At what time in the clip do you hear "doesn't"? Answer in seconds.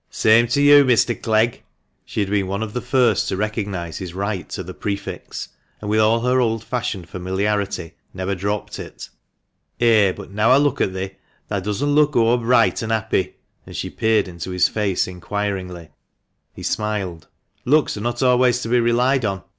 11.59-11.93